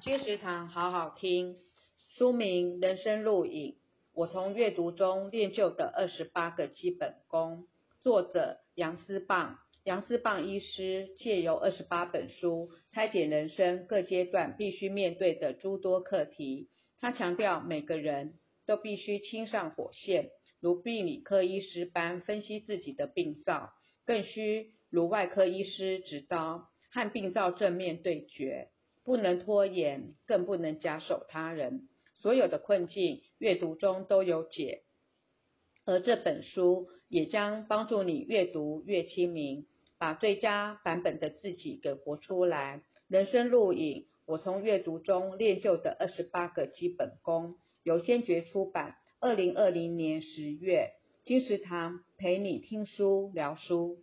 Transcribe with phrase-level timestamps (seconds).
[0.00, 1.56] 金石堂好好听，
[2.16, 3.72] 书名《人生路影》，
[4.14, 7.66] 我从阅读中练就的二十八个基本功。
[8.04, 16.68] 作者杨思棒，杨思棒医师借由二十八本书，拆解人生各阶段必须面对的诸多课题。
[17.00, 18.34] 他强调，每个人
[18.66, 20.30] 都必须亲上火线，
[20.60, 23.72] 如病理科医师般分析自己的病灶，
[24.06, 28.68] 更需如外科医师执刀，和病灶正面对决。
[29.08, 31.88] 不能拖延，更不能假手他人。
[32.20, 34.82] 所有的困境，阅读中都有解。
[35.86, 39.66] 而这本书也将帮助你越读越清明，
[39.96, 42.82] 把最佳版本的自己给活出来。
[43.08, 50.90] 人生路引，我从阅读中练就的二十八个基本功，由先觉出版，二零二零年十月。
[51.24, 54.02] 金石堂陪你听书聊书。